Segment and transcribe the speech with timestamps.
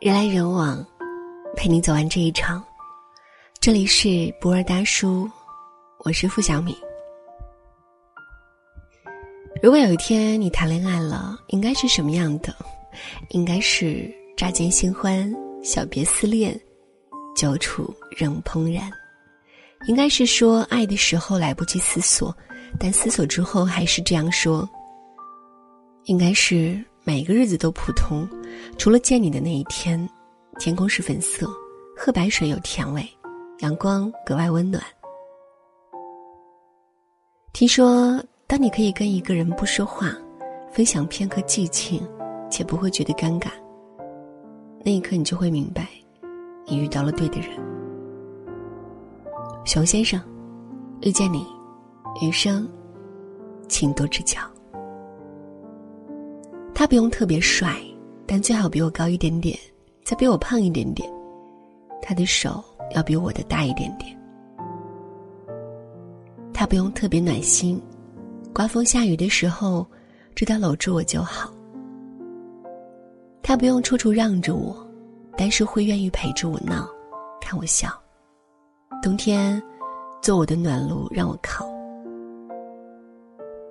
[0.00, 0.86] 人来人往，
[1.56, 2.64] 陪你走完这一场。
[3.58, 5.28] 这里是博尔大叔，
[6.04, 6.72] 我是付小米。
[9.60, 12.54] 如果有一天你谈恋爱了，应该是什么样的？
[13.30, 15.34] 应该是乍见新欢，
[15.64, 16.56] 小别思恋，
[17.34, 18.88] 久处仍怦然。
[19.88, 22.32] 应该是说爱的时候来不及思索，
[22.78, 24.68] 但思索之后还是这样说。
[26.04, 26.80] 应该是。
[27.08, 28.28] 每个日子都普通，
[28.76, 29.98] 除了见你的那一天，
[30.58, 31.48] 天空是粉色，
[31.96, 33.02] 喝白水有甜味，
[33.60, 34.84] 阳光格外温暖。
[37.54, 40.14] 听说，当你可以跟一个人不说话，
[40.70, 42.06] 分享片刻寂静，
[42.50, 43.48] 且不会觉得尴尬，
[44.84, 45.88] 那一刻你就会明白，
[46.66, 47.58] 你遇到了对的人。
[49.64, 50.20] 熊先生，
[51.00, 51.46] 遇见你，
[52.20, 52.68] 余生，
[53.66, 54.38] 请多指教。
[56.78, 57.76] 他不用特别帅，
[58.24, 59.58] 但最好比我高一点点，
[60.04, 61.12] 再比我胖一点点。
[62.00, 62.62] 他的手
[62.94, 64.16] 要比我的大一点点。
[66.54, 67.82] 他不用特别暖心，
[68.54, 69.84] 刮风下雨的时候，
[70.36, 71.52] 知道搂住我就好。
[73.42, 74.76] 他不用处处让着我，
[75.36, 76.88] 但是会愿意陪着我闹，
[77.40, 77.88] 看我笑。
[79.02, 79.60] 冬天，
[80.22, 81.68] 做我的暖炉让我靠。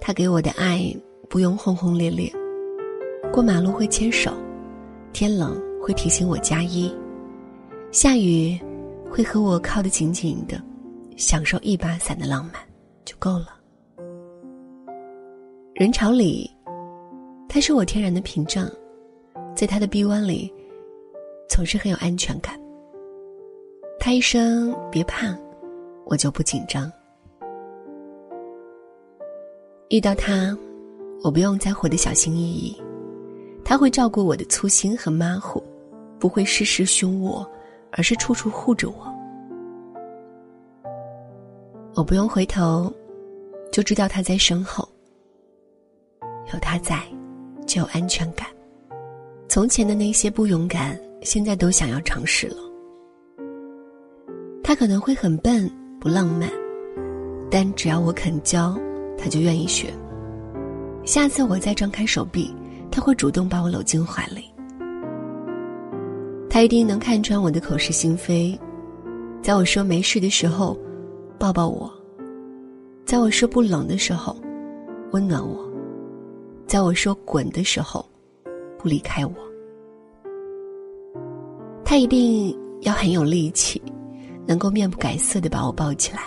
[0.00, 0.90] 他给我的爱
[1.28, 2.34] 不用轰轰烈烈。
[3.34, 4.32] 过马路会牵手，
[5.12, 6.94] 天冷会提醒我加衣，
[7.90, 8.56] 下雨
[9.10, 10.62] 会和我靠得紧紧的，
[11.16, 12.62] 享受一把伞的浪漫
[13.04, 13.48] 就够了。
[15.74, 16.48] 人潮里，
[17.48, 18.70] 他是我天然的屏障，
[19.56, 20.48] 在他的臂弯里，
[21.48, 22.56] 总是很有安全感。
[23.98, 25.36] 他一声别怕，
[26.04, 26.88] 我就不紧张。
[29.88, 30.56] 遇到他，
[31.24, 32.80] 我不用再活得小心翼翼。
[33.64, 35.62] 他会照顾我的粗心和马虎，
[36.18, 37.48] 不会事事凶我，
[37.90, 39.14] 而是处处护着我。
[41.94, 42.92] 我不用回头，
[43.72, 44.86] 就知道他在身后。
[46.52, 47.00] 有他在，
[47.66, 48.46] 就有安全感。
[49.48, 52.56] 从前的那些不勇敢，现在都想要尝试了。
[54.62, 56.50] 他可能会很笨，不浪漫，
[57.50, 58.78] 但只要我肯教，
[59.16, 59.92] 他就愿意学。
[61.06, 62.54] 下次我再张开手臂。
[62.94, 64.44] 他会主动把我搂进怀里，
[66.48, 68.56] 他一定能看穿我的口是心非，
[69.42, 70.78] 在我说没事的时候，
[71.36, 71.90] 抱抱我；
[73.04, 74.36] 在我说不冷的时候，
[75.10, 75.56] 温暖我；
[76.68, 78.08] 在我说滚的时候，
[78.78, 79.34] 不离开我。
[81.84, 83.82] 他一定要很有力气，
[84.46, 86.20] 能够面不改色的把我抱起来，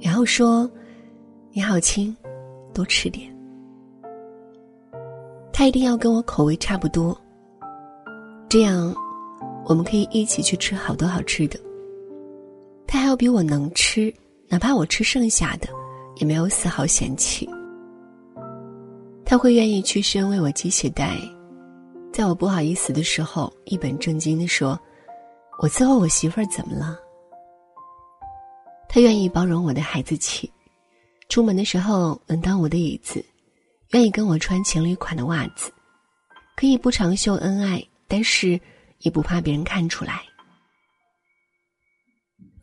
[0.00, 0.70] 然后说
[1.50, 2.16] ：“你好轻，
[2.72, 3.27] 多吃点。”
[5.58, 7.20] 他一定要跟我口味差不多，
[8.48, 8.94] 这样
[9.64, 11.58] 我们可以一起去吃好多好吃的。
[12.86, 14.14] 他还要比我能吃，
[14.46, 15.68] 哪怕我吃剩下的，
[16.18, 17.50] 也没有丝毫嫌弃。
[19.24, 21.18] 他会愿意屈身为我系鞋带，
[22.12, 24.78] 在我不好意思的时候，一本正经的说
[25.60, 26.96] ：“我伺候我媳妇儿怎么了？”
[28.88, 30.48] 他愿意包容我的孩子气，
[31.28, 33.20] 出门的时候能当我的椅子。
[33.92, 35.72] 愿意跟我穿情侣款的袜子，
[36.56, 38.60] 可以不常秀恩爱，但是
[38.98, 40.22] 也不怕别人看出来。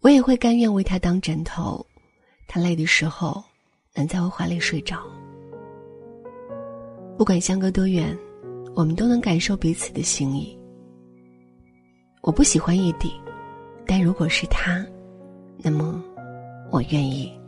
[0.00, 1.84] 我也会甘愿为他当枕头，
[2.48, 3.44] 他累的时候
[3.94, 4.98] 能在我怀里睡着。
[7.18, 8.16] 不管相隔多远，
[8.74, 10.58] 我们都能感受彼此的心意。
[12.22, 13.12] 我不喜欢异地，
[13.86, 14.82] 但如果是他，
[15.58, 16.02] 那么
[16.70, 17.39] 我愿意。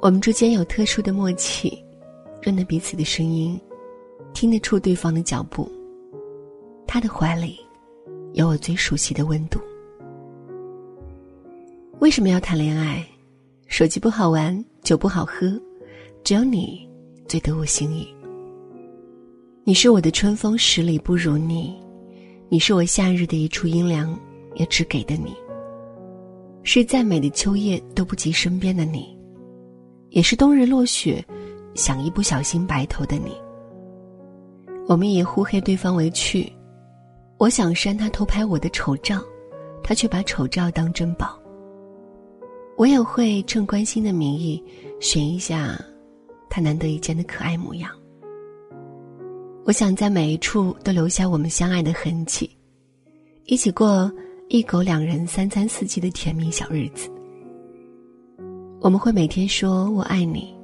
[0.00, 1.76] 我们之间有特殊的默契，
[2.40, 3.60] 认得彼此的声音，
[4.32, 5.68] 听得出对方的脚步。
[6.86, 7.58] 他的怀里，
[8.32, 9.58] 有我最熟悉的温度。
[11.98, 13.04] 为什么要谈恋爱？
[13.66, 15.60] 手机不好玩，酒不好喝，
[16.22, 16.88] 只有你
[17.26, 18.06] 最得我心意。
[19.64, 21.76] 你是我的春风十里不如你，
[22.48, 24.16] 你是我夏日的一处阴凉，
[24.54, 25.34] 也只给的你。
[26.62, 29.17] 是再美的秋叶都不及身边的你。
[30.10, 31.24] 也是冬日落雪，
[31.74, 33.36] 想一不小心白头的你。
[34.86, 36.50] 我们以互黑对方为趣，
[37.36, 39.22] 我想删他偷拍我的丑照，
[39.82, 41.38] 他却把丑照当珍宝。
[42.76, 44.62] 我也会趁关心的名义，
[45.00, 45.78] 选一下
[46.48, 47.90] 他难得一见的可爱模样。
[49.64, 52.50] 我想在每一处都留下我们相爱的痕迹，
[53.44, 54.10] 一起过
[54.48, 57.10] 一狗两人三餐四季的甜蜜小日子。
[58.80, 60.56] 我们会每天说我爱你，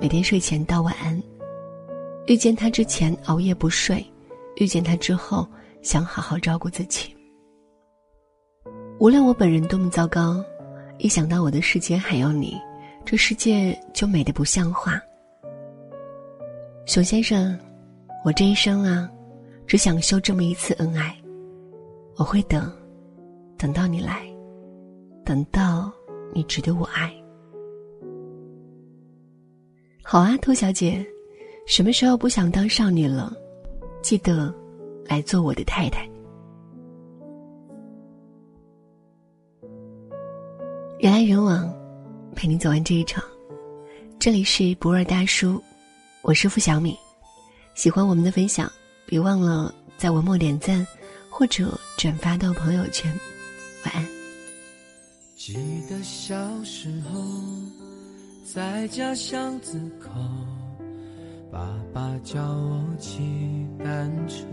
[0.00, 1.22] 每天睡前道晚安。
[2.26, 4.02] 遇见他之前熬夜不睡，
[4.56, 5.46] 遇见他之后，
[5.82, 7.14] 想好好照顾自己。
[8.98, 10.42] 无论我本人多么糟糕，
[10.96, 12.58] 一想到我的世界还有你，
[13.04, 14.98] 这世界就美得不像话。
[16.86, 17.58] 熊先生，
[18.24, 19.06] 我这一生啊，
[19.66, 21.14] 只想秀这么一次恩爱。
[22.16, 22.72] 我会等，
[23.58, 24.26] 等到你来，
[25.26, 25.92] 等到
[26.32, 27.14] 你值得我爱。
[30.06, 31.04] 好啊，兔小姐，
[31.66, 33.34] 什么时候不想当少女了？
[34.02, 34.54] 记得
[35.06, 36.06] 来做我的太太。
[41.00, 41.74] 人来人往，
[42.36, 43.24] 陪你走完这一场。
[44.18, 45.60] 这里是不二大叔。
[46.20, 46.94] 我是付小米，
[47.74, 48.70] 喜欢我们的分享，
[49.06, 50.86] 别忘了在文末点赞
[51.30, 53.10] 或者转发到朋友圈。
[53.86, 54.06] 晚安。
[55.34, 55.54] 记
[55.88, 57.20] 得小时候，
[58.44, 60.10] 在家巷子口，
[61.50, 61.58] 爸
[61.94, 64.44] 爸教我骑单车。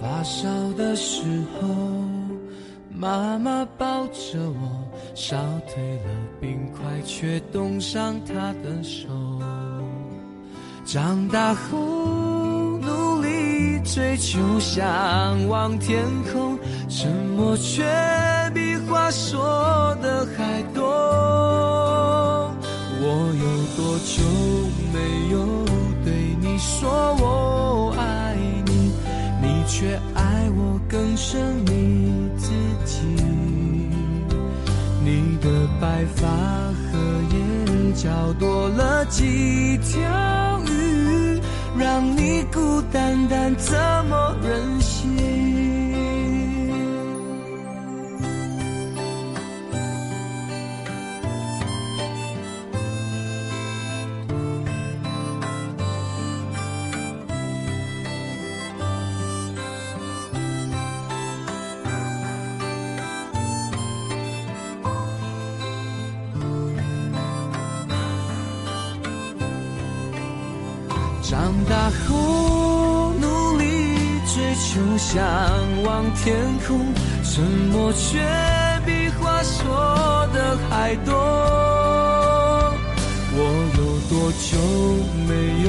[0.00, 1.22] 发烧的时
[1.60, 1.68] 候。
[3.00, 5.36] 妈妈抱着我，烧
[5.68, 9.06] 退了冰块，却冻伤她的手。
[10.84, 11.78] 长大后
[12.78, 16.02] 努力追求，向往天
[16.32, 16.58] 空，
[16.88, 17.84] 沉默却
[18.52, 20.82] 比话说的还多。
[23.00, 23.44] 我有
[23.76, 24.22] 多久
[24.92, 24.96] 没
[25.32, 25.36] 有
[26.04, 26.06] 对
[26.40, 26.90] 你说
[27.20, 28.34] 我爱
[28.66, 28.92] 你？
[29.40, 31.64] 你却爱我更深。
[31.66, 32.50] 你自
[32.84, 32.98] 己。
[35.04, 35.48] 你的
[35.80, 36.98] 白发和
[37.32, 41.40] 眼角多了几条鱼，
[41.78, 43.78] 让你孤单单，怎
[44.10, 45.57] 么忍心？
[71.30, 73.64] 长大后努力
[74.24, 75.22] 追求，向
[75.84, 76.34] 往天
[76.66, 76.80] 空，
[77.22, 78.18] 沉默却
[78.86, 81.12] 比话说的还多。
[83.34, 83.38] 我
[83.76, 84.56] 有多久
[85.28, 85.34] 没
[85.66, 85.68] 有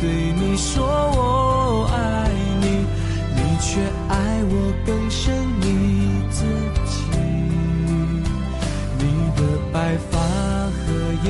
[0.00, 0.08] 对
[0.40, 2.30] 你说我爱
[2.62, 2.64] 你？
[3.36, 3.68] 你却
[4.08, 6.46] 爱我更深你自
[6.86, 6.96] 己。
[8.96, 9.04] 你
[9.36, 9.40] 的
[9.70, 10.78] 白发和
[11.24, 11.28] 眼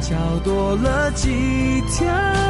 [0.00, 2.47] 角多了几条。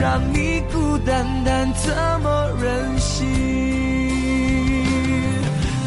[0.00, 3.28] 让你孤单单，怎么忍心？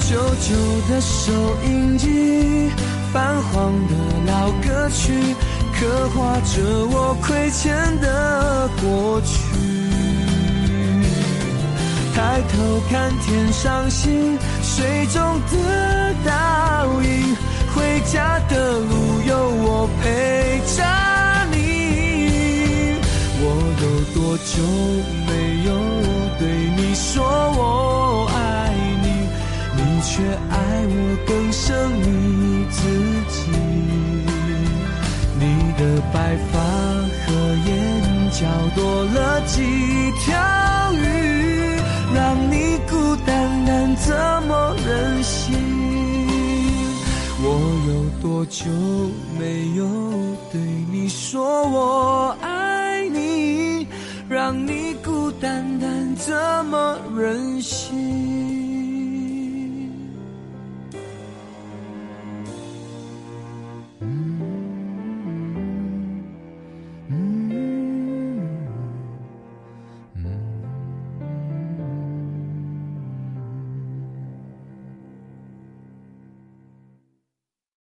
[0.08, 0.56] 旧旧
[0.88, 1.34] 的收
[1.66, 2.70] 音机，
[3.12, 3.94] 泛黄的
[4.28, 5.36] 老歌曲，
[5.74, 9.40] 刻画着我亏欠的过去。
[12.14, 17.36] 抬头看天上星，水中的倒影，
[17.74, 21.03] 回家的路有我陪着。
[23.46, 23.48] 我
[23.84, 24.52] 有多久
[25.28, 25.32] 没
[25.66, 25.70] 有
[26.40, 26.42] 对
[26.78, 27.62] 你说我
[28.34, 28.38] 爱
[29.04, 29.06] 你？
[29.76, 30.12] 你却
[30.50, 30.56] 爱
[30.88, 30.96] 我
[31.28, 31.68] 更胜
[32.02, 32.08] 你
[32.72, 32.80] 自
[33.30, 33.42] 己。
[35.38, 35.44] 你
[35.78, 35.82] 的
[36.14, 36.16] 白
[36.52, 36.56] 发
[37.26, 37.28] 和
[37.66, 37.70] 眼
[38.32, 38.40] 角
[38.76, 39.52] 多了几
[40.22, 40.24] 条
[40.94, 41.04] 鱼，
[42.16, 42.56] 让你
[42.90, 42.92] 孤
[43.26, 44.16] 单单，怎
[44.48, 45.54] 么忍心？
[47.46, 47.46] 我
[47.90, 47.92] 有
[48.22, 48.64] 多久
[49.38, 49.42] 没
[49.76, 49.84] 有
[50.50, 52.63] 对你说我爱你？
[54.44, 56.36] 让你孤单单，怎
[56.66, 58.63] 么忍心？